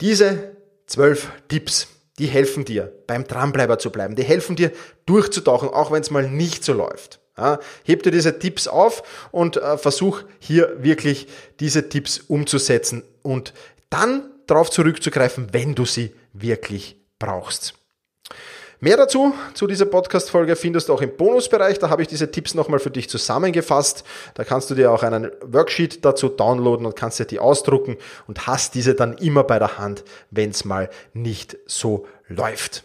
diese 0.00 0.56
zwölf 0.86 1.28
Tipps, 1.48 1.88
die 2.18 2.26
helfen 2.26 2.66
dir, 2.66 2.92
beim 3.06 3.26
Dranbleiber 3.26 3.78
zu 3.78 3.90
bleiben. 3.90 4.14
Die 4.14 4.24
helfen 4.24 4.56
dir, 4.56 4.72
durchzutauchen, 5.06 5.70
auch 5.70 5.90
wenn 5.90 6.02
es 6.02 6.10
mal 6.10 6.28
nicht 6.28 6.64
so 6.64 6.74
läuft. 6.74 7.20
Ja, 7.38 7.60
heb 7.84 8.02
dir 8.02 8.10
diese 8.10 8.38
Tipps 8.38 8.68
auf 8.68 9.28
und 9.30 9.56
äh, 9.56 9.78
versuch 9.78 10.22
hier 10.40 10.82
wirklich 10.82 11.28
diese 11.60 11.88
Tipps 11.88 12.18
umzusetzen 12.18 13.04
und 13.22 13.54
dann 13.90 14.30
darauf 14.48 14.70
zurückzugreifen, 14.70 15.52
wenn 15.52 15.76
du 15.76 15.84
sie 15.84 16.12
wirklich 16.32 16.96
brauchst. 17.20 17.74
Mehr 18.80 18.96
dazu, 18.96 19.34
zu 19.54 19.66
dieser 19.66 19.86
Podcast-Folge 19.86 20.54
findest 20.54 20.88
du 20.88 20.94
auch 20.94 21.02
im 21.02 21.16
Bonusbereich. 21.16 21.80
Da 21.80 21.90
habe 21.90 22.02
ich 22.02 22.08
diese 22.08 22.30
Tipps 22.30 22.54
nochmal 22.54 22.78
für 22.78 22.92
dich 22.92 23.08
zusammengefasst. 23.08 24.04
Da 24.34 24.44
kannst 24.44 24.70
du 24.70 24.76
dir 24.76 24.92
auch 24.92 25.02
einen 25.02 25.32
Worksheet 25.42 26.04
dazu 26.04 26.28
downloaden 26.28 26.86
und 26.86 26.94
kannst 26.94 27.18
dir 27.18 27.24
die 27.24 27.40
ausdrucken 27.40 27.96
und 28.28 28.46
hast 28.46 28.76
diese 28.76 28.94
dann 28.94 29.18
immer 29.18 29.42
bei 29.42 29.58
der 29.58 29.78
Hand, 29.78 30.04
wenn 30.30 30.50
es 30.50 30.64
mal 30.64 30.90
nicht 31.12 31.56
so 31.66 32.06
läuft. 32.28 32.84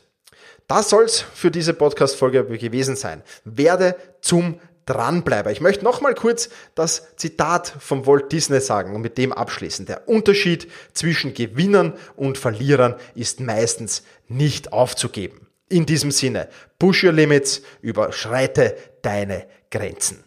Das 0.67 0.89
soll's 0.89 1.19
für 1.19 1.51
diese 1.51 1.75
Podcast-Folge 1.75 2.45
gewesen 2.45 2.95
sein. 2.95 3.21
Werde 3.45 3.95
zum 4.21 4.59
Dranbleiber. 4.85 5.51
Ich 5.51 5.61
möchte 5.61 5.83
nochmal 5.83 6.13
kurz 6.13 6.49
das 6.75 7.15
Zitat 7.15 7.73
von 7.79 8.05
Walt 8.05 8.31
Disney 8.31 8.59
sagen 8.59 8.95
und 8.95 9.01
mit 9.01 9.17
dem 9.17 9.33
abschließen. 9.33 9.85
Der 9.85 10.07
Unterschied 10.07 10.69
zwischen 10.93 11.33
Gewinnern 11.33 11.93
und 12.15 12.37
Verlierern 12.37 12.95
ist 13.15 13.39
meistens 13.39 14.03
nicht 14.27 14.73
aufzugeben. 14.73 15.47
In 15.69 15.85
diesem 15.85 16.11
Sinne, 16.11 16.49
push 16.79 17.03
your 17.03 17.13
limits, 17.13 17.61
überschreite 17.81 18.75
deine 19.01 19.47
Grenzen. 19.71 20.23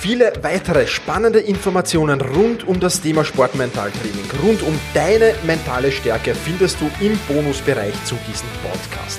Viele 0.00 0.32
weitere 0.42 0.86
spannende 0.86 1.40
Informationen 1.40 2.20
rund 2.20 2.66
um 2.66 2.78
das 2.78 3.00
Thema 3.00 3.24
Sportmentaltraining, 3.24 4.30
rund 4.42 4.62
um 4.62 4.78
deine 4.94 5.34
mentale 5.44 5.90
Stärke 5.90 6.34
findest 6.34 6.80
du 6.80 6.88
im 7.04 7.18
Bonusbereich 7.26 7.94
zu 8.04 8.14
diesem 8.28 8.48
Podcast. 8.62 9.18